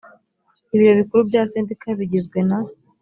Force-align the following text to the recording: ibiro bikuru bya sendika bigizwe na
ibiro 0.73 0.93
bikuru 0.99 1.21
bya 1.29 1.41
sendika 1.51 1.87
bigizwe 1.99 2.39
na 2.49 2.57